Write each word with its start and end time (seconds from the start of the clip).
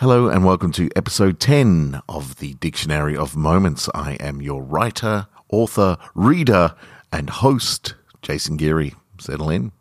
Hello 0.00 0.28
and 0.28 0.44
welcome 0.44 0.70
to 0.70 0.88
episode 0.94 1.40
10 1.40 2.02
of 2.08 2.36
the 2.36 2.54
Dictionary 2.54 3.16
of 3.16 3.34
Moments. 3.34 3.88
I 3.96 4.12
am 4.20 4.40
your 4.40 4.62
writer, 4.62 5.26
author, 5.48 5.96
reader, 6.14 6.76
and 7.10 7.28
host, 7.28 7.96
Jason 8.22 8.56
Geary. 8.56 8.94
Settle 9.18 9.50
in. 9.50 9.72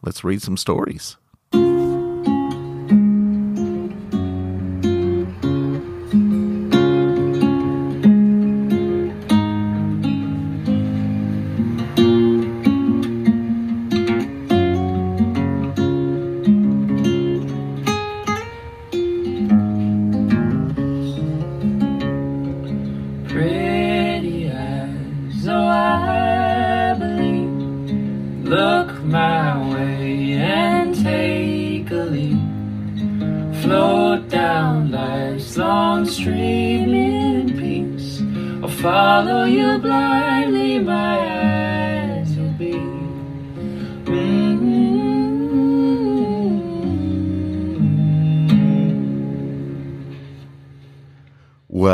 Let's 0.00 0.22
read 0.22 0.42
some 0.42 0.56
stories. 0.56 1.16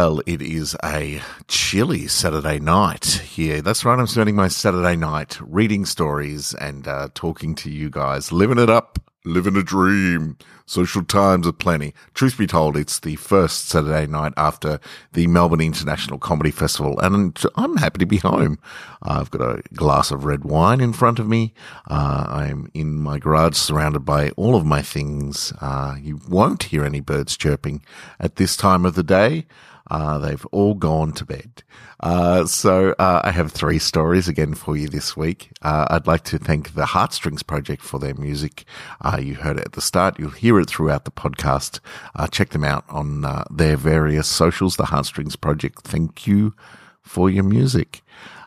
Well, 0.00 0.22
it 0.24 0.40
is 0.40 0.74
a 0.82 1.20
chilly 1.46 2.06
Saturday 2.06 2.58
night 2.58 3.04
here. 3.04 3.60
That's 3.60 3.84
right. 3.84 3.98
I'm 3.98 4.06
spending 4.06 4.34
my 4.34 4.48
Saturday 4.48 4.96
night 4.96 5.38
reading 5.42 5.84
stories 5.84 6.54
and 6.54 6.88
uh, 6.88 7.08
talking 7.12 7.54
to 7.56 7.70
you 7.70 7.90
guys, 7.90 8.32
living 8.32 8.58
it 8.58 8.70
up, 8.70 8.98
living 9.26 9.58
a 9.58 9.62
dream. 9.62 10.38
Social 10.64 11.04
times 11.04 11.46
are 11.46 11.52
plenty. 11.52 11.92
Truth 12.14 12.38
be 12.38 12.46
told, 12.46 12.78
it's 12.78 13.00
the 13.00 13.16
first 13.16 13.68
Saturday 13.68 14.06
night 14.06 14.32
after 14.38 14.80
the 15.12 15.26
Melbourne 15.26 15.60
International 15.60 16.18
Comedy 16.18 16.50
Festival, 16.50 16.98
and 17.00 17.36
I'm 17.56 17.76
happy 17.76 17.98
to 17.98 18.06
be 18.06 18.18
home. 18.18 18.58
I've 19.02 19.30
got 19.30 19.42
a 19.42 19.62
glass 19.74 20.10
of 20.10 20.24
red 20.24 20.44
wine 20.44 20.80
in 20.80 20.94
front 20.94 21.18
of 21.18 21.28
me. 21.28 21.52
Uh, 21.90 22.24
I'm 22.26 22.70
in 22.72 22.96
my 22.96 23.18
garage 23.18 23.56
surrounded 23.56 24.06
by 24.06 24.30
all 24.30 24.56
of 24.56 24.64
my 24.64 24.80
things. 24.80 25.52
Uh, 25.60 25.96
you 26.00 26.20
won't 26.26 26.62
hear 26.62 26.84
any 26.84 27.00
birds 27.00 27.36
chirping 27.36 27.82
at 28.18 28.36
this 28.36 28.56
time 28.56 28.86
of 28.86 28.94
the 28.94 29.02
day. 29.02 29.44
Uh, 29.90 30.18
they've 30.18 30.46
all 30.46 30.74
gone 30.74 31.12
to 31.12 31.24
bed. 31.24 31.62
Uh, 32.00 32.46
so 32.46 32.94
uh, 32.98 33.20
I 33.24 33.30
have 33.30 33.52
three 33.52 33.78
stories 33.78 34.28
again 34.28 34.54
for 34.54 34.76
you 34.76 34.88
this 34.88 35.16
week. 35.16 35.50
Uh, 35.60 35.86
I'd 35.90 36.06
like 36.06 36.24
to 36.24 36.38
thank 36.38 36.74
the 36.74 36.86
Heartstrings 36.86 37.42
Project 37.42 37.82
for 37.82 37.98
their 37.98 38.14
music. 38.14 38.64
Uh, 39.00 39.18
you 39.20 39.34
heard 39.34 39.58
it 39.58 39.66
at 39.66 39.72
the 39.72 39.82
start. 39.82 40.18
You'll 40.18 40.30
hear 40.30 40.58
it 40.60 40.70
throughout 40.70 41.04
the 41.04 41.10
podcast. 41.10 41.80
Uh, 42.14 42.26
check 42.26 42.50
them 42.50 42.64
out 42.64 42.84
on 42.88 43.26
their 43.50 43.76
various 43.76 44.28
socials. 44.28 44.76
The 44.76 44.86
Heartstrings 44.86 45.36
Project. 45.36 45.82
Thank 45.82 46.26
you 46.26 46.54
for 47.02 47.28
your 47.28 47.44
music. 47.44 48.02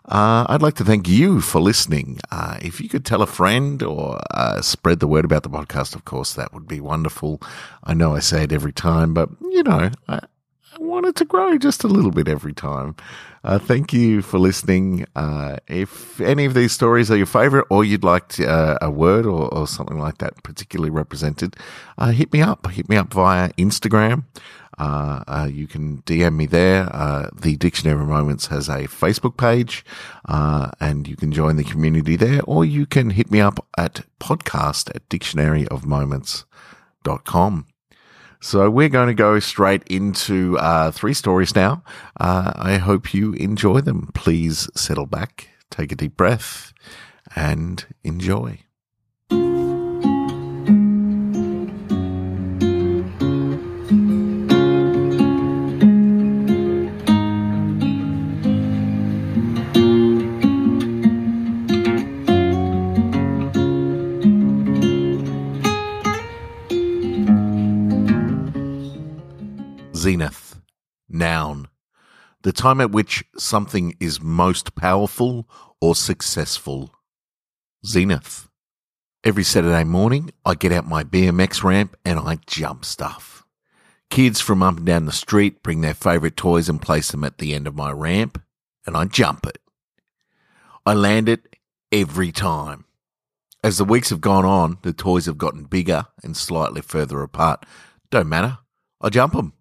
Uh, 0.05 0.45
I'd 0.49 0.61
like 0.61 0.75
to 0.75 0.83
thank 0.83 1.07
you 1.07 1.39
for 1.39 1.61
listening. 1.61 2.19
Uh, 2.29 2.57
if 2.61 2.81
you 2.81 2.89
could 2.89 3.05
tell 3.05 3.21
a 3.21 3.27
friend 3.27 3.81
or 3.81 4.19
uh, 4.31 4.61
spread 4.61 4.99
the 4.99 5.07
word 5.07 5.23
about 5.23 5.43
the 5.43 5.49
podcast, 5.49 5.95
of 5.95 6.03
course, 6.03 6.33
that 6.33 6.53
would 6.53 6.67
be 6.67 6.81
wonderful. 6.81 7.41
I 7.83 7.93
know 7.93 8.13
I 8.13 8.19
say 8.19 8.43
it 8.43 8.51
every 8.51 8.73
time, 8.73 9.13
but 9.13 9.29
you 9.41 9.63
know, 9.63 9.91
I, 10.09 10.19
I 10.73 10.77
want 10.79 11.05
it 11.05 11.15
to 11.17 11.25
grow 11.25 11.55
just 11.57 11.83
a 11.83 11.87
little 11.87 12.09
bit 12.09 12.27
every 12.27 12.53
time. 12.53 12.95
Uh, 13.43 13.59
thank 13.59 13.93
you 13.93 14.23
for 14.23 14.39
listening. 14.39 15.05
Uh, 15.15 15.57
if 15.67 16.19
any 16.21 16.45
of 16.45 16.55
these 16.55 16.71
stories 16.71 17.11
are 17.11 17.17
your 17.17 17.27
favorite 17.27 17.67
or 17.69 17.83
you'd 17.83 18.03
like 18.03 18.29
to, 18.29 18.47
uh, 18.47 18.79
a 18.81 18.89
word 18.89 19.27
or, 19.27 19.53
or, 19.53 19.67
something 19.67 19.99
like 19.99 20.17
that 20.19 20.41
particularly 20.43 20.89
represented, 20.89 21.57
uh, 21.97 22.11
hit 22.11 22.31
me 22.33 22.41
up. 22.41 22.71
Hit 22.71 22.87
me 22.89 22.95
up 22.95 23.13
via 23.13 23.49
Instagram. 23.53 24.23
Uh, 24.79 25.23
uh, 25.27 25.47
you 25.51 25.67
can 25.67 26.01
DM 26.03 26.35
me 26.35 26.45
there. 26.47 26.85
the 27.35 27.57
Dictionary 27.57 28.01
of 28.01 28.07
Moments 28.07 28.47
has 28.47 28.69
a 28.69 28.87
Facebook 28.87 29.37
page, 29.37 29.85
and 30.25 31.07
you 31.07 31.15
can 31.15 31.31
join 31.31 31.57
the 31.57 31.63
community 31.63 32.15
there, 32.15 32.41
or 32.45 32.65
you 32.65 32.87
can 32.87 33.11
hit 33.11 33.29
me 33.29 33.39
up 33.41 33.63
at 33.77 34.03
podcast 34.19 34.89
at 34.95 35.07
dictionaryofmoments.com. 35.09 37.67
So 38.43 38.69
we're 38.69 38.89
going 38.89 39.07
to 39.07 39.13
go 39.13 39.39
straight 39.39 39.83
into 39.87 40.59
uh, 40.59 40.91
three 40.91 41.13
stories 41.13 41.55
now. 41.55 41.81
Uh, 42.19 42.51
I 42.57 42.75
hope 42.75 43.13
you 43.13 43.31
enjoy 43.35 43.79
them. 43.79 44.09
Please 44.13 44.69
settle 44.75 45.05
back, 45.05 45.47
take 45.71 45.93
a 45.93 45.95
deep 45.95 46.17
breath, 46.17 46.73
and 47.37 47.85
enjoy. 48.03 48.59
Time 72.63 72.79
at 72.79 72.91
which 72.91 73.25
something 73.37 73.93
is 73.99 74.21
most 74.21 74.73
powerful 74.73 75.45
or 75.81 75.93
successful. 75.93 76.95
Zenith. 77.85 78.47
Every 79.21 79.43
Saturday 79.43 79.83
morning, 79.83 80.31
I 80.45 80.55
get 80.55 80.71
out 80.71 80.87
my 80.87 81.03
BMX 81.03 81.61
ramp 81.61 81.97
and 82.05 82.17
I 82.17 82.39
jump 82.47 82.85
stuff. 82.85 83.45
Kids 84.09 84.39
from 84.39 84.63
up 84.63 84.77
and 84.77 84.85
down 84.85 85.05
the 85.05 85.11
street 85.11 85.61
bring 85.61 85.81
their 85.81 85.93
favourite 85.93 86.37
toys 86.37 86.69
and 86.69 86.81
place 86.81 87.11
them 87.11 87.25
at 87.25 87.37
the 87.37 87.53
end 87.53 87.67
of 87.67 87.75
my 87.75 87.91
ramp, 87.91 88.41
and 88.85 88.95
I 88.95 89.05
jump 89.05 89.45
it. 89.45 89.59
I 90.85 90.93
land 90.93 91.27
it 91.27 91.57
every 91.91 92.31
time. 92.31 92.85
As 93.61 93.77
the 93.77 93.83
weeks 93.83 94.09
have 94.09 94.21
gone 94.21 94.45
on, 94.45 94.77
the 94.83 94.93
toys 94.93 95.25
have 95.25 95.37
gotten 95.37 95.65
bigger 95.65 96.05
and 96.23 96.37
slightly 96.37 96.79
further 96.81 97.21
apart. 97.23 97.65
Don't 98.09 98.29
matter. 98.29 98.59
I 99.01 99.09
jump 99.09 99.33
them. 99.33 99.51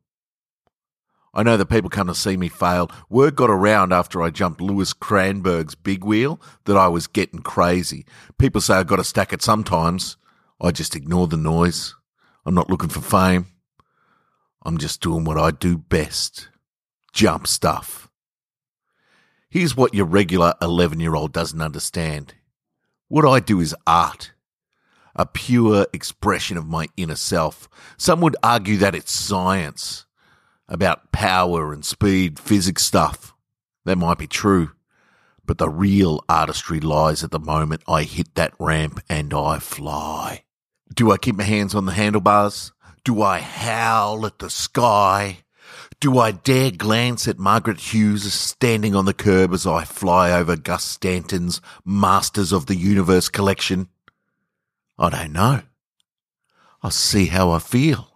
I 1.35 1.43
know 1.43 1.57
that 1.57 1.67
people 1.67 1.89
come 1.89 2.09
to 2.09 2.15
see 2.15 2.37
me 2.37 2.49
fail. 2.49 2.91
Word 3.09 3.37
got 3.37 3.49
around 3.49 3.93
after 3.93 4.23
I 4.23 4.29
jumped 4.29 4.61
Louis 4.61 4.93
Cranberg's 4.93 5.75
big 5.75 6.05
wheel 6.05 6.39
that 6.67 6.77
I 6.77 6.89
was 6.89 7.07
getting 7.07 7.41
crazy. 7.41 8.05
People 8.39 8.61
say 8.61 8.75
I've 8.75 8.87
got 8.87 8.97
to 8.97 9.05
stack 9.05 9.33
it 9.33 9.41
sometimes. 9.41 10.19
I 10.61 10.73
just 10.73 10.95
ignore 10.95 11.27
the 11.29 11.39
noise. 11.39 11.95
I'm 12.45 12.55
not 12.55 12.69
looking 12.69 12.91
for 12.91 13.01
fame. 13.01 13.47
I'm 14.65 14.77
just 14.77 15.01
doing 15.01 15.25
what 15.25 15.39
I 15.39 15.53
do 15.53 15.79
best. 15.79 16.49
Jump 17.13 17.47
stuff. 17.47 18.11
Here's 19.49 19.77
what 19.77 19.95
your 19.95 20.07
regular 20.07 20.55
11 20.61 21.01
year 21.01 21.15
old 21.15 21.33
doesn't 21.33 21.61
understand. 21.61 22.35
What 23.09 23.27
I 23.27 23.41
do 23.41 23.61
is 23.61 23.75
art. 23.87 24.33
A 25.15 25.27
pure 25.27 25.87
expression 25.93 26.57
of 26.57 26.67
my 26.67 26.89
inner 26.97 27.17
self. 27.17 27.69
Some 27.97 28.21
would 28.21 28.37
argue 28.43 28.77
that 28.79 28.95
it's 28.95 29.13
science 29.13 30.07
about 30.73 31.13
power 31.13 31.73
and 31.73 31.85
speed, 31.85 32.39
physics 32.39 32.83
stuff. 32.83 33.35
That 33.85 33.99
might 33.99 34.19
be 34.19 34.27
true. 34.27 34.73
But 35.45 35.59
the 35.59 35.69
real 35.69 36.25
artistry 36.31 36.81
lies 36.81 37.23
at 37.23 37.31
the 37.31 37.39
moment 37.39 37.83
I 37.87 38.05
hit 38.05 38.35
that 38.37 38.55
ramp 38.59 39.01
and 39.09 39.35
I 39.35 39.59
fly. 39.59 40.45
Do 40.95 41.13
I 41.13 41.19
keep 41.19 41.37
my 41.37 41.45
hands 41.45 41.75
on 41.75 41.85
the 41.85 41.93
handlebars? 41.93 42.73
Do 43.05 43.21
I 43.21 43.41
howl 43.41 44.25
at 44.25 44.39
the 44.39 44.49
sky? 44.49 45.39
Do 46.01 46.19
I 46.19 46.33
dare 46.33 46.71
glance 46.71 47.29
at 47.29 47.39
Margaret 47.39 47.79
Hughes 47.93 48.33
standing 48.33 48.95
on 48.95 49.05
the 49.05 49.15
curb 49.15 49.53
as 49.53 49.67
I 49.67 49.85
fly 49.85 50.33
over 50.33 50.57
Gus 50.57 50.85
Stanton's 50.85 51.61
Masters 51.85 52.51
of 52.51 52.67
the 52.67 52.77
Universe 52.77 53.29
collection? 53.29 53.89
I 54.99 55.11
don't 55.11 55.33
know. 55.33 55.63
I'll 56.83 56.91
see 56.91 57.27
how 57.27 57.51
I 57.51 57.59
feel. 57.59 58.12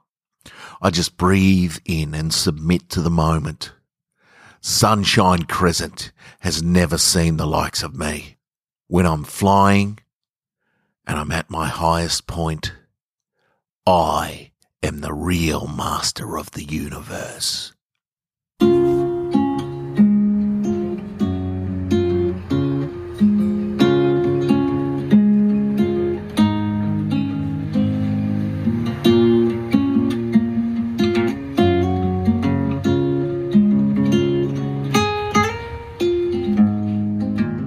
I 0.81 0.90
just 0.90 1.17
breathe 1.17 1.76
in 1.84 2.14
and 2.14 2.32
submit 2.32 2.88
to 2.90 3.00
the 3.00 3.11
moment. 3.11 3.73
Sunshine 4.61 5.44
Crescent 5.44 6.12
has 6.40 6.62
never 6.62 6.99
seen 6.99 7.37
the 7.37 7.46
likes 7.46 7.82
of 7.82 7.94
me. 7.94 8.37
When 8.88 9.06
I'm 9.06 9.25
flying 9.25 9.99
and 11.06 11.19
I'm 11.19 11.32
at 11.32 11.50
my 11.50 11.69
highest 11.69 12.26
point, 12.26 12.73
I 13.87 14.50
am 14.82 15.00
the 15.00 15.14
real 15.14 15.67
master 15.67 16.37
of 16.37 16.50
the 16.50 16.64
universe. 16.64 17.72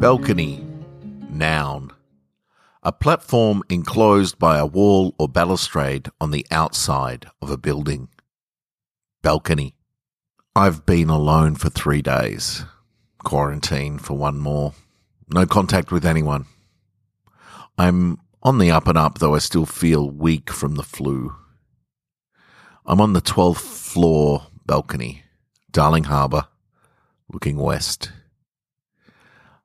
Balcony. 0.09 0.65
Noun. 1.29 1.91
A 2.81 2.91
platform 2.91 3.61
enclosed 3.69 4.39
by 4.39 4.57
a 4.57 4.65
wall 4.65 5.13
or 5.19 5.29
balustrade 5.29 6.09
on 6.19 6.31
the 6.31 6.47
outside 6.49 7.27
of 7.43 7.51
a 7.51 7.57
building. 7.57 8.09
Balcony. 9.21 9.75
I've 10.55 10.83
been 10.83 11.11
alone 11.11 11.53
for 11.53 11.69
three 11.69 12.01
days. 12.01 12.65
Quarantine 13.23 13.99
for 13.99 14.17
one 14.17 14.39
more. 14.39 14.73
No 15.31 15.45
contact 15.45 15.91
with 15.91 16.07
anyone. 16.07 16.45
I'm 17.77 18.17
on 18.41 18.57
the 18.57 18.71
up 18.71 18.87
and 18.87 18.97
up, 18.97 19.19
though 19.19 19.35
I 19.35 19.37
still 19.37 19.67
feel 19.67 20.09
weak 20.09 20.49
from 20.49 20.73
the 20.73 20.81
flu. 20.81 21.35
I'm 22.83 22.99
on 22.99 23.13
the 23.13 23.21
12th 23.21 23.57
floor 23.57 24.47
balcony, 24.65 25.21
Darling 25.71 26.05
Harbour, 26.05 26.47
looking 27.31 27.57
west. 27.57 28.11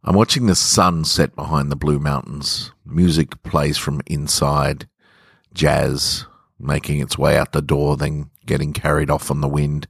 I'm 0.06 0.16
watching 0.16 0.46
the 0.46 0.54
sun 0.54 1.04
set 1.04 1.34
behind 1.34 1.72
the 1.72 1.76
blue 1.76 1.98
mountains. 1.98 2.72
Music 2.84 3.42
plays 3.42 3.78
from 3.78 4.02
inside, 4.06 4.86
jazz 5.54 6.26
making 6.58 7.00
its 7.00 7.16
way 7.16 7.38
out 7.38 7.52
the 7.52 7.62
door, 7.62 7.96
then 7.96 8.30
getting 8.44 8.74
carried 8.74 9.08
off 9.08 9.30
on 9.30 9.40
the 9.40 9.48
wind. 9.48 9.88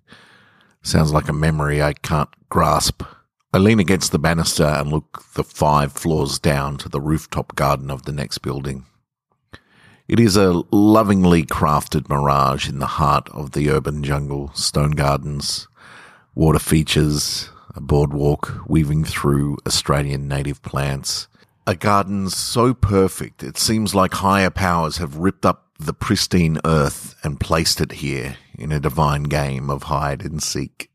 Sounds 0.83 1.13
like 1.13 1.29
a 1.29 1.33
memory 1.33 1.83
I 1.83 1.95
can't 1.95 2.29
grasp. 2.49 3.03
I 3.53 3.59
lean 3.59 3.81
against 3.81 4.13
the 4.13 4.21
banister 4.21 4.65
and 4.65 4.89
look 4.89 5.25
the 5.35 5.43
five 5.43 5.93
floors 5.93 6.39
down 6.39 6.77
to 6.79 6.89
the 6.89 7.01
rooftop 7.01 7.57
garden 7.57 7.91
of 7.91 8.05
the 8.05 8.13
next 8.13 8.39
building. 8.39 8.87
It 10.07 10.21
is 10.21 10.37
a 10.37 10.63
lovingly 10.71 11.45
crafted 11.45 12.09
mirage 12.09 12.69
in 12.69 12.79
the 12.79 12.87
heart 12.87 13.29
of 13.31 13.51
the 13.51 13.69
urban 13.69 14.05
jungle, 14.05 14.53
stone 14.55 14.93
gardens, 14.93 15.67
water 16.37 16.59
features, 16.61 17.51
a 17.75 17.81
boardwalk 17.81 18.63
weaving 18.67 19.05
through 19.05 19.59
Australian 19.67 20.29
native 20.29 20.63
plants. 20.63 21.29
A 21.67 21.75
garden 21.75 22.29
so 22.31 22.75
perfect 22.75 23.43
it 23.43 23.59
seems 23.59 23.95
like 23.95 24.15
higher 24.15 24.51
powers 24.51 24.99
have 24.99 25.17
ripped 25.17 25.45
up 25.47 25.71
the 25.79 25.95
pristine 25.95 26.59
earth 26.65 27.17
and 27.25 27.41
placed 27.41 27.81
it 27.81 27.93
here 27.93 28.37
in 28.57 28.71
a 28.71 28.81
divine 28.81 29.25
game 29.25 29.71
of 29.71 29.85
hide 29.85 30.23
and 30.23 30.43
seek. 30.43 30.91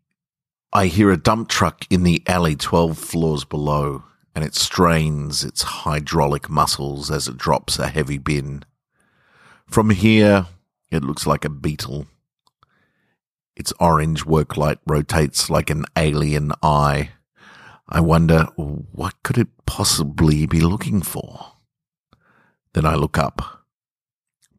I 0.72 0.86
hear 0.86 1.12
a 1.12 1.18
dump 1.18 1.50
truck 1.50 1.86
in 1.90 2.04
the 2.04 2.22
alley 2.28 2.56
12 2.56 2.98
floors 2.98 3.44
below, 3.44 4.04
and 4.36 4.46
it 4.46 4.56
strains 4.56 5.44
its 5.44 5.64
hydraulic 5.64 6.50
muscles 6.50 7.10
as 7.10 7.28
it 7.28 7.38
drops 7.38 7.80
a 7.80 7.88
heavy 7.88 8.20
bin. 8.20 8.64
From 9.66 9.90
here, 9.90 10.48
it 10.92 11.04
looks 11.04 11.26
like 11.26 11.44
a 11.44 11.50
beetle. 11.50 12.08
Its 13.60 13.74
orange 13.78 14.26
work 14.26 14.56
light 14.56 14.80
rotates 14.88 15.50
like 15.50 15.70
an 15.70 15.84
alien 15.98 16.54
eye. 16.64 17.12
I 17.90 18.00
wonder, 18.00 18.46
what 18.56 19.22
could 19.22 19.38
it 19.38 19.50
possibly 19.66 20.46
be 20.46 20.62
looking 20.62 21.02
for? 21.02 21.52
Then 22.74 22.86
I 22.86 22.96
look 22.96 23.18
up 23.18 23.66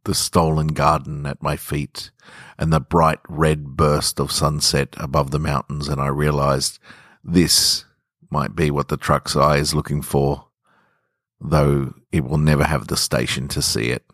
the 0.04 0.14
stolen 0.14 0.68
garden 0.68 1.26
at 1.26 1.42
my 1.42 1.56
feet 1.56 2.10
and 2.58 2.72
the 2.72 2.80
bright 2.80 3.20
red 3.28 3.76
burst 3.76 4.20
of 4.20 4.30
sunset 4.32 4.94
above 4.98 5.30
the 5.30 5.38
mountains, 5.38 5.88
and 5.88 6.00
I 6.00 6.08
realized 6.08 6.78
this 7.24 7.84
might 8.30 8.54
be 8.54 8.70
what 8.70 8.88
the 8.88 8.96
truck's 8.96 9.34
eye 9.34 9.56
is 9.56 9.74
looking 9.74 10.02
for, 10.02 10.48
though 11.40 11.94
it 12.12 12.24
will 12.24 12.38
never 12.38 12.64
have 12.64 12.88
the 12.88 12.96
station 12.96 13.48
to 13.48 13.62
see 13.62 13.90
it. 13.90 14.04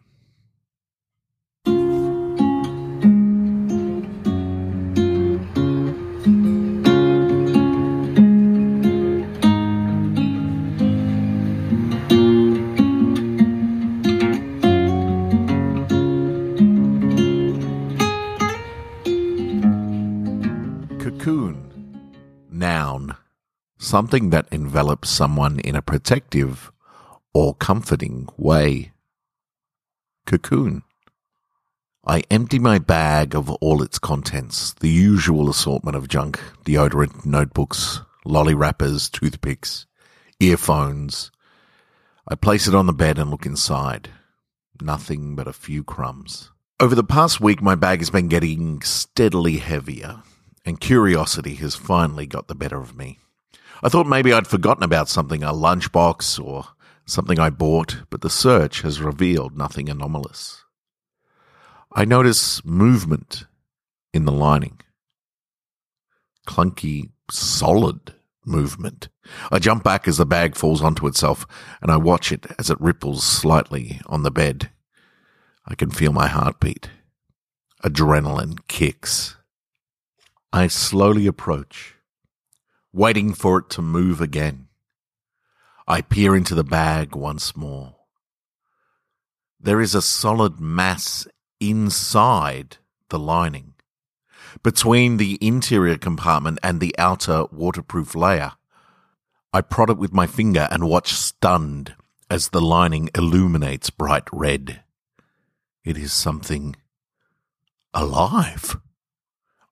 Something 23.86 24.30
that 24.30 24.48
envelops 24.50 25.08
someone 25.08 25.60
in 25.60 25.76
a 25.76 25.80
protective 25.80 26.72
or 27.32 27.54
comforting 27.54 28.28
way. 28.36 28.90
Cocoon. 30.26 30.82
I 32.04 32.24
empty 32.28 32.58
my 32.58 32.80
bag 32.80 33.36
of 33.36 33.48
all 33.48 33.82
its 33.82 34.00
contents, 34.00 34.74
the 34.80 34.88
usual 34.88 35.48
assortment 35.48 35.96
of 35.96 36.08
junk, 36.08 36.40
deodorant, 36.64 37.24
notebooks, 37.24 38.00
lolly 38.24 38.54
wrappers, 38.54 39.08
toothpicks, 39.08 39.86
earphones. 40.40 41.30
I 42.26 42.34
place 42.34 42.66
it 42.66 42.74
on 42.74 42.86
the 42.86 42.92
bed 42.92 43.20
and 43.20 43.30
look 43.30 43.46
inside. 43.46 44.10
Nothing 44.82 45.36
but 45.36 45.46
a 45.46 45.52
few 45.52 45.84
crumbs. 45.84 46.50
Over 46.80 46.96
the 46.96 47.04
past 47.04 47.40
week, 47.40 47.62
my 47.62 47.76
bag 47.76 48.00
has 48.00 48.10
been 48.10 48.26
getting 48.26 48.82
steadily 48.82 49.58
heavier 49.58 50.24
and 50.64 50.80
curiosity 50.80 51.54
has 51.54 51.76
finally 51.76 52.26
got 52.26 52.48
the 52.48 52.56
better 52.56 52.80
of 52.80 52.96
me. 52.96 53.20
I 53.82 53.88
thought 53.88 54.06
maybe 54.06 54.32
I'd 54.32 54.46
forgotten 54.46 54.82
about 54.82 55.08
something, 55.08 55.42
a 55.42 55.52
lunchbox 55.52 56.42
or 56.42 56.66
something 57.04 57.38
I 57.38 57.50
bought, 57.50 58.02
but 58.10 58.20
the 58.20 58.30
search 58.30 58.82
has 58.82 59.00
revealed 59.00 59.56
nothing 59.56 59.88
anomalous. 59.88 60.64
I 61.92 62.04
notice 62.04 62.64
movement 62.64 63.44
in 64.12 64.24
the 64.24 64.32
lining. 64.32 64.80
Clunky, 66.46 67.10
solid 67.30 68.14
movement. 68.44 69.08
I 69.50 69.58
jump 69.58 69.82
back 69.82 70.06
as 70.06 70.18
the 70.18 70.26
bag 70.26 70.56
falls 70.56 70.82
onto 70.82 71.06
itself, 71.06 71.46
and 71.82 71.90
I 71.90 71.96
watch 71.96 72.32
it 72.32 72.46
as 72.58 72.70
it 72.70 72.80
ripples 72.80 73.24
slightly 73.24 74.00
on 74.06 74.22
the 74.22 74.30
bed. 74.30 74.70
I 75.66 75.74
can 75.74 75.90
feel 75.90 76.12
my 76.12 76.28
heartbeat. 76.28 76.90
Adrenaline 77.84 78.58
kicks. 78.68 79.36
I 80.52 80.68
slowly 80.68 81.26
approach, 81.26 81.95
waiting 82.96 83.34
for 83.34 83.58
it 83.58 83.68
to 83.68 83.82
move 83.82 84.22
again. 84.22 84.66
I 85.86 86.00
peer 86.00 86.34
into 86.34 86.54
the 86.54 86.64
bag 86.64 87.14
once 87.14 87.54
more. 87.54 87.94
There 89.60 89.82
is 89.82 89.94
a 89.94 90.00
solid 90.00 90.58
mass 90.58 91.28
inside 91.60 92.78
the 93.10 93.18
lining. 93.18 93.74
Between 94.62 95.18
the 95.18 95.36
interior 95.42 95.98
compartment 95.98 96.58
and 96.62 96.80
the 96.80 96.94
outer 96.98 97.44
waterproof 97.52 98.14
layer, 98.14 98.52
I 99.52 99.60
prod 99.60 99.90
it 99.90 99.98
with 99.98 100.14
my 100.14 100.26
finger 100.26 100.66
and 100.70 100.88
watch 100.88 101.12
stunned 101.12 101.94
as 102.30 102.48
the 102.48 102.62
lining 102.62 103.10
illuminates 103.14 103.90
bright 103.90 104.24
red. 104.32 104.82
It 105.84 105.98
is 105.98 106.14
something 106.14 106.74
alive. 107.92 108.78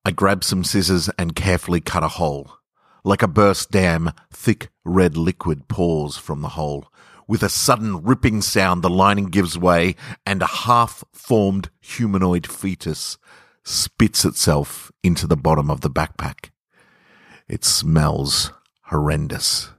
I 0.04 0.10
grab 0.10 0.44
some 0.44 0.62
scissors 0.62 1.08
and 1.18 1.34
carefully 1.34 1.80
cut 1.80 2.04
a 2.04 2.08
hole. 2.08 2.58
Like 3.06 3.22
a 3.22 3.28
burst 3.28 3.70
dam, 3.70 4.12
thick 4.32 4.70
red 4.82 5.14
liquid 5.16 5.68
pours 5.68 6.16
from 6.16 6.40
the 6.40 6.50
hole. 6.50 6.90
With 7.28 7.42
a 7.42 7.50
sudden 7.50 8.02
ripping 8.02 8.40
sound, 8.40 8.82
the 8.82 8.88
lining 8.88 9.26
gives 9.26 9.58
way 9.58 9.96
and 10.24 10.40
a 10.40 10.46
half 10.46 11.04
formed 11.12 11.68
humanoid 11.80 12.46
fetus 12.46 13.18
spits 13.62 14.24
itself 14.24 14.90
into 15.02 15.26
the 15.26 15.36
bottom 15.36 15.70
of 15.70 15.82
the 15.82 15.90
backpack. 15.90 16.50
It 17.46 17.64
smells 17.64 18.52
horrendous. 18.84 19.70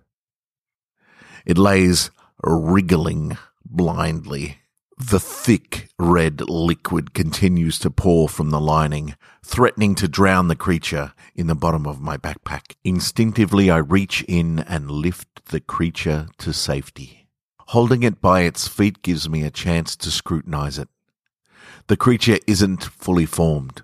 It 1.46 1.58
lays 1.58 2.12
wriggling 2.44 3.38
blindly 3.64 4.60
the 4.98 5.20
thick 5.20 5.90
red 6.00 6.42
liquid 6.50 7.14
continues 7.14 7.78
to 7.80 7.92
pour 7.92 8.30
from 8.30 8.50
the 8.50 8.62
lining, 8.62 9.16
threatening 9.44 9.94
to 9.96 10.08
drown 10.08 10.48
the 10.48 10.56
creature 10.56 11.14
in 11.36 11.48
the 11.48 11.56
bottom 11.56 11.86
of 11.86 12.00
my 12.00 12.16
backpack. 12.16 12.76
Instinctively, 12.84 13.70
I 13.70 13.78
reach 13.78 14.24
in 14.28 14.60
and 14.60 14.90
lift 14.90 15.48
the 15.48 15.60
creature 15.60 16.28
to 16.38 16.54
safety. 16.54 17.28
Holding 17.70 18.04
it 18.04 18.22
by 18.22 18.42
its 18.42 18.68
feet 18.68 19.02
gives 19.02 19.28
me 19.28 19.44
a 19.44 19.52
chance 19.52 19.96
to 19.98 20.12
scrutinize 20.12 20.80
it. 20.80 20.88
The 21.88 21.98
creature 21.98 22.40
isn't 22.48 22.84
fully 22.86 23.26
formed. 23.26 23.82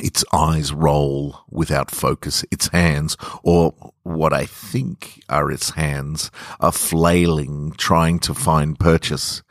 Its 0.00 0.24
eyes 0.32 0.72
roll 0.72 1.40
without 1.50 1.90
focus. 1.90 2.44
Its 2.50 2.68
hands, 2.68 3.16
or 3.42 3.92
what 4.02 4.32
I 4.32 4.46
think 4.46 5.22
are 5.28 5.50
its 5.50 5.70
hands, 5.70 6.30
are 6.58 6.72
flailing, 6.72 7.72
trying 7.76 8.18
to 8.20 8.34
find 8.34 8.78
purchase. 8.78 9.42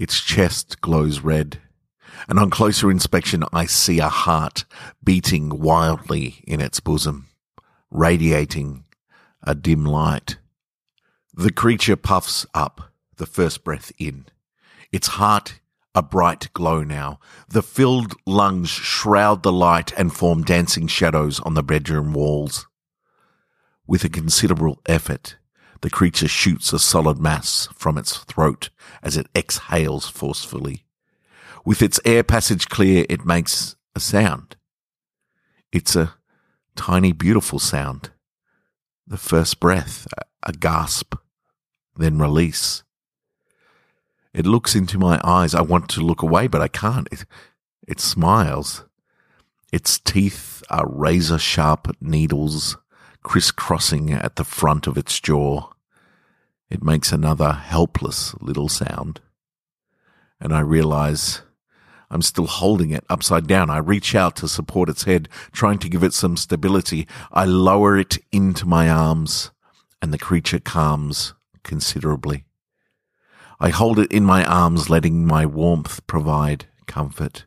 Its 0.00 0.22
chest 0.22 0.80
glows 0.80 1.20
red, 1.20 1.60
and 2.26 2.38
on 2.38 2.48
closer 2.48 2.90
inspection, 2.90 3.44
I 3.52 3.66
see 3.66 3.98
a 3.98 4.08
heart 4.08 4.64
beating 5.04 5.60
wildly 5.60 6.42
in 6.46 6.62
its 6.62 6.80
bosom, 6.80 7.28
radiating 7.90 8.84
a 9.42 9.54
dim 9.54 9.84
light. 9.84 10.38
The 11.34 11.52
creature 11.52 11.96
puffs 11.96 12.46
up, 12.54 12.94
the 13.18 13.26
first 13.26 13.62
breath 13.62 13.92
in. 13.98 14.24
Its 14.90 15.06
heart 15.06 15.60
a 15.94 16.00
bright 16.00 16.48
glow 16.54 16.82
now. 16.82 17.20
The 17.48 17.62
filled 17.62 18.14
lungs 18.24 18.70
shroud 18.70 19.42
the 19.42 19.52
light 19.52 19.92
and 19.98 20.10
form 20.10 20.44
dancing 20.44 20.86
shadows 20.86 21.40
on 21.40 21.52
the 21.52 21.62
bedroom 21.62 22.14
walls. 22.14 22.66
With 23.86 24.02
a 24.04 24.08
considerable 24.08 24.80
effort, 24.86 25.36
The 25.82 25.90
creature 25.90 26.28
shoots 26.28 26.72
a 26.72 26.78
solid 26.78 27.18
mass 27.18 27.68
from 27.74 27.96
its 27.96 28.18
throat 28.18 28.70
as 29.02 29.16
it 29.16 29.28
exhales 29.34 30.08
forcefully. 30.08 30.84
With 31.64 31.82
its 31.82 32.00
air 32.04 32.22
passage 32.22 32.68
clear, 32.68 33.06
it 33.08 33.24
makes 33.24 33.76
a 33.94 34.00
sound. 34.00 34.56
It's 35.72 35.96
a 35.96 36.14
tiny, 36.76 37.12
beautiful 37.12 37.58
sound. 37.58 38.10
The 39.06 39.16
first 39.16 39.60
breath, 39.60 40.06
a 40.42 40.52
gasp, 40.52 41.14
then 41.96 42.18
release. 42.18 42.82
It 44.32 44.46
looks 44.46 44.74
into 44.74 44.98
my 44.98 45.20
eyes. 45.24 45.54
I 45.54 45.62
want 45.62 45.88
to 45.90 46.00
look 46.00 46.22
away, 46.22 46.46
but 46.46 46.60
I 46.60 46.68
can't. 46.68 47.08
It, 47.10 47.24
it 47.88 48.00
smiles. 48.00 48.84
Its 49.72 49.98
teeth 49.98 50.62
are 50.70 50.88
razor 50.88 51.38
sharp 51.38 51.96
needles 52.00 52.76
crisscrossing 53.22 54.12
at 54.12 54.36
the 54.36 54.44
front 54.44 54.86
of 54.86 54.96
its 54.96 55.18
jaw. 55.20 55.68
It 56.68 56.82
makes 56.82 57.12
another 57.12 57.52
helpless 57.52 58.34
little 58.40 58.68
sound. 58.68 59.20
And 60.40 60.52
I 60.54 60.60
realize 60.60 61.42
I'm 62.10 62.22
still 62.22 62.46
holding 62.46 62.90
it 62.90 63.04
upside 63.08 63.46
down. 63.46 63.70
I 63.70 63.78
reach 63.78 64.14
out 64.14 64.36
to 64.36 64.48
support 64.48 64.88
its 64.88 65.04
head, 65.04 65.28
trying 65.52 65.78
to 65.78 65.88
give 65.88 66.02
it 66.02 66.14
some 66.14 66.36
stability. 66.36 67.06
I 67.30 67.44
lower 67.44 67.98
it 67.98 68.18
into 68.32 68.66
my 68.66 68.88
arms, 68.88 69.50
and 70.02 70.12
the 70.12 70.18
creature 70.18 70.58
calms 70.58 71.34
considerably. 71.62 72.44
I 73.60 73.68
hold 73.68 73.98
it 73.98 74.10
in 74.10 74.24
my 74.24 74.44
arms, 74.44 74.88
letting 74.88 75.26
my 75.26 75.44
warmth 75.44 76.04
provide 76.06 76.66
comfort. 76.86 77.44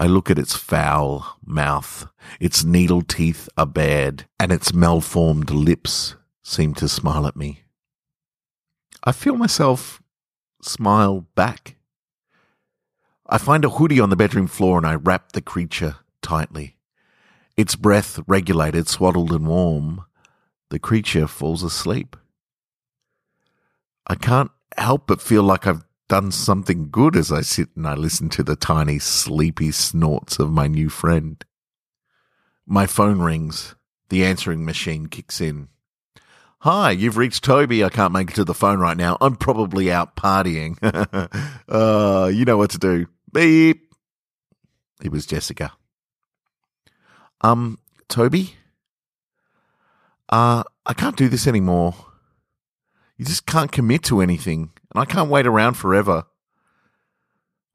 I 0.00 0.06
look 0.06 0.30
at 0.30 0.38
its 0.38 0.56
foul 0.56 1.36
mouth. 1.44 2.06
Its 2.40 2.64
needle 2.64 3.02
teeth 3.02 3.50
are 3.58 3.66
bared, 3.66 4.24
and 4.38 4.50
its 4.50 4.72
malformed 4.72 5.50
lips 5.50 6.16
seem 6.42 6.72
to 6.76 6.88
smile 6.88 7.26
at 7.26 7.36
me. 7.36 7.64
I 9.04 9.12
feel 9.12 9.36
myself 9.36 10.02
smile 10.62 11.26
back. 11.34 11.76
I 13.28 13.36
find 13.36 13.62
a 13.62 13.68
hoodie 13.68 14.00
on 14.00 14.08
the 14.08 14.16
bedroom 14.16 14.46
floor 14.46 14.78
and 14.78 14.86
I 14.86 14.94
wrap 14.94 15.32
the 15.32 15.42
creature 15.42 15.96
tightly. 16.22 16.76
Its 17.58 17.76
breath 17.76 18.20
regulated, 18.26 18.88
swaddled, 18.88 19.32
and 19.32 19.46
warm, 19.46 20.06
the 20.70 20.78
creature 20.78 21.26
falls 21.26 21.62
asleep. 21.62 22.16
I 24.06 24.14
can't 24.14 24.50
help 24.78 25.06
but 25.06 25.20
feel 25.20 25.42
like 25.42 25.66
I've 25.66 25.84
done 26.10 26.32
something 26.32 26.90
good 26.90 27.14
as 27.14 27.30
I 27.30 27.40
sit 27.40 27.68
and 27.76 27.86
I 27.86 27.94
listen 27.94 28.28
to 28.30 28.42
the 28.42 28.56
tiny, 28.56 28.98
sleepy 28.98 29.70
snorts 29.70 30.40
of 30.40 30.50
my 30.50 30.66
new 30.66 30.88
friend. 30.88 31.42
My 32.66 32.86
phone 32.86 33.20
rings. 33.20 33.76
The 34.08 34.24
answering 34.24 34.64
machine 34.64 35.06
kicks 35.06 35.40
in. 35.40 35.68
Hi, 36.62 36.90
you've 36.90 37.16
reached 37.16 37.44
Toby. 37.44 37.84
I 37.84 37.90
can't 37.90 38.12
make 38.12 38.30
it 38.30 38.34
to 38.34 38.44
the 38.44 38.54
phone 38.54 38.80
right 38.80 38.96
now. 38.96 39.18
I'm 39.20 39.36
probably 39.36 39.92
out 39.92 40.16
partying. 40.16 40.76
uh, 41.68 42.26
you 42.26 42.44
know 42.44 42.56
what 42.56 42.70
to 42.70 42.78
do. 42.78 43.06
Beep. 43.32 43.94
It 45.00 45.12
was 45.12 45.26
Jessica. 45.26 45.70
Um, 47.40 47.78
Toby? 48.08 48.56
Uh, 50.28 50.64
I 50.84 50.92
can't 50.92 51.16
do 51.16 51.28
this 51.28 51.46
anymore. 51.46 51.94
You 53.16 53.24
just 53.24 53.46
can't 53.46 53.70
commit 53.70 54.02
to 54.04 54.20
anything, 54.20 54.72
and 54.90 55.00
I 55.00 55.04
can't 55.04 55.30
wait 55.30 55.46
around 55.46 55.74
forever. 55.74 56.24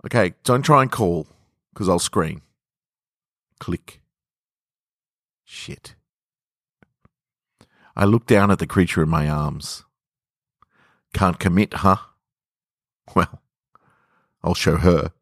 Okay, 0.05 0.33
don't 0.43 0.61
try 0.61 0.81
and 0.81 0.91
call, 0.91 1.27
because 1.73 1.89
I'll 1.89 1.99
scream. 1.99 2.41
Click. 3.59 4.01
Shit. 5.43 5.95
I 7.95 8.05
look 8.05 8.25
down 8.25 8.51
at 8.51 8.59
the 8.59 8.67
creature 8.67 9.01
in 9.01 9.09
my 9.09 9.29
arms. 9.29 9.83
Can't 11.13 11.39
commit, 11.39 11.75
huh? 11.75 11.97
Well, 13.15 13.41
I'll 14.43 14.53
show 14.53 14.75
her. 14.77 15.13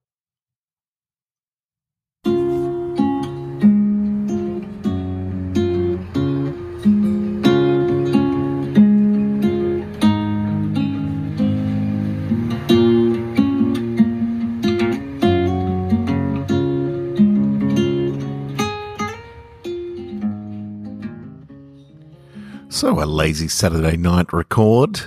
So, 22.83 23.01
a 23.01 23.05
lazy 23.05 23.47
Saturday 23.47 23.95
night 23.95 24.33
record. 24.33 24.99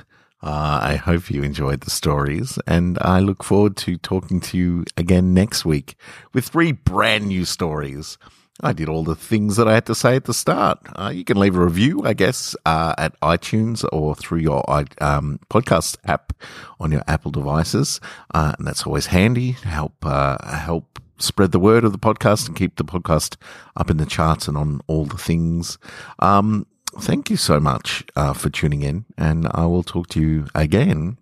Uh, 0.42 0.80
I 0.82 0.96
hope 0.96 1.30
you 1.30 1.42
enjoyed 1.42 1.82
the 1.82 1.90
stories, 1.90 2.58
and 2.66 2.96
I 3.02 3.20
look 3.20 3.44
forward 3.44 3.76
to 3.76 3.98
talking 3.98 4.40
to 4.40 4.56
you 4.56 4.84
again 4.96 5.34
next 5.34 5.66
week 5.66 5.94
with 6.32 6.48
three 6.48 6.72
brand 6.72 7.26
new 7.26 7.44
stories. 7.44 8.16
I 8.62 8.72
did 8.72 8.88
all 8.88 9.04
the 9.04 9.14
things 9.14 9.56
that 9.56 9.68
I 9.68 9.74
had 9.74 9.84
to 9.86 9.94
say 9.94 10.16
at 10.16 10.24
the 10.24 10.32
start. 10.32 10.78
Uh, 10.94 11.12
you 11.14 11.22
can 11.22 11.38
leave 11.38 11.54
a 11.54 11.62
review, 11.62 12.00
I 12.02 12.14
guess, 12.14 12.56
uh, 12.64 12.94
at 12.96 13.20
iTunes 13.20 13.84
or 13.92 14.14
through 14.14 14.38
your 14.38 14.64
um, 15.02 15.38
podcast 15.50 15.98
app 16.06 16.32
on 16.80 16.90
your 16.90 17.02
Apple 17.06 17.30
devices, 17.30 18.00
uh, 18.32 18.54
and 18.56 18.66
that's 18.66 18.86
always 18.86 19.04
handy. 19.04 19.50
Help 19.50 19.96
uh, 20.02 20.38
help 20.48 20.98
spread 21.18 21.52
the 21.52 21.60
word 21.60 21.84
of 21.84 21.92
the 21.92 21.98
podcast 21.98 22.46
and 22.46 22.56
keep 22.56 22.76
the 22.76 22.84
podcast 22.84 23.36
up 23.76 23.90
in 23.90 23.98
the 23.98 24.06
charts 24.06 24.48
and 24.48 24.56
on 24.56 24.80
all 24.86 25.04
the 25.04 25.18
things. 25.18 25.76
Um, 26.20 26.66
thank 27.00 27.30
you 27.30 27.36
so 27.36 27.60
much 27.60 28.04
uh, 28.16 28.32
for 28.32 28.50
tuning 28.50 28.82
in, 28.82 29.04
and 29.16 29.48
I 29.52 29.66
will 29.66 29.82
talk 29.82 30.08
to 30.08 30.20
you 30.20 30.46
again 30.54 31.18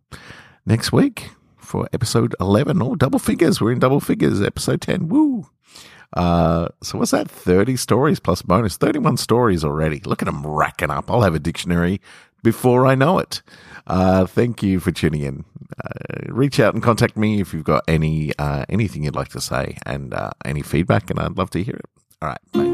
next 0.67 0.93
week 0.93 1.31
for 1.59 1.89
episode 1.93 2.35
11 2.41 2.81
or 2.81 2.93
oh, 2.93 2.95
double 2.95 3.19
figures. 3.19 3.61
We're 3.61 3.73
in 3.73 3.79
double 3.79 4.01
figures, 4.01 4.41
episode 4.41 4.81
10. 4.81 5.09
Woo! 5.09 5.47
Uh, 6.13 6.69
so 6.83 6.99
what's 6.99 7.11
that? 7.11 7.29
30 7.29 7.77
stories 7.77 8.21
plus 8.21 8.43
bonus. 8.43 8.77
31 8.77 9.17
stories 9.17 9.65
already. 9.65 10.01
Look 10.01 10.23
at 10.23 10.27
them 10.27 10.47
racking 10.47 10.91
up. 10.91 11.11
I'll 11.11 11.23
have 11.23 11.35
a 11.35 11.41
dictionary 11.41 12.01
before 12.43 12.87
I 12.87 12.95
know 12.95 13.19
it. 13.19 13.43
Uh, 13.87 14.27
thank 14.27 14.63
you 14.63 14.79
for 14.79 14.93
tuning 14.93 15.23
in. 15.23 15.45
Uh, 15.83 16.33
reach 16.33 16.61
out 16.61 16.75
and 16.75 16.83
contact 16.83 17.17
me 17.17 17.41
if 17.41 17.53
you've 17.53 17.65
got 17.65 17.83
any, 17.89 18.33
uh, 18.39 18.65
anything 18.69 19.05
you'd 19.05 19.17
like 19.17 19.29
to 19.29 19.41
say 19.41 19.79
and, 19.85 20.15
uh, 20.15 20.31
any 20.45 20.63
feedback 20.63 21.11
and 21.11 21.19
I'd 21.19 21.37
love 21.37 21.51
to 21.51 21.63
hear 21.63 21.75
it. 21.75 21.87
All 22.23 22.29
right. 22.29 22.39
Bye. 22.53 22.74